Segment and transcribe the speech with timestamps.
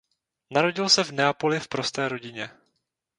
[0.51, 2.49] Narodil se v Neapoli v prosté rodině.